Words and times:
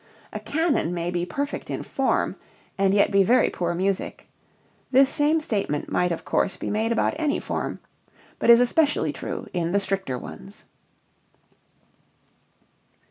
A 0.33 0.39
canon 0.39 0.95
may 0.95 1.11
be 1.11 1.27
perfect 1.27 1.69
in 1.69 1.83
form 1.83 2.35
and 2.75 2.91
yet 2.91 3.11
be 3.11 3.21
very 3.21 3.51
poor 3.51 3.75
music; 3.75 4.27
this 4.89 5.11
same 5.11 5.39
statement 5.39 5.91
might 5.91 6.11
of 6.11 6.25
course 6.25 6.57
be 6.57 6.71
made 6.71 6.91
about 6.91 7.13
any 7.17 7.39
form, 7.39 7.77
but 8.39 8.49
is 8.49 8.59
especially 8.59 9.13
true 9.13 9.45
in 9.53 9.73
the 9.73 9.79
stricter 9.79 10.17
ones. 10.17 10.65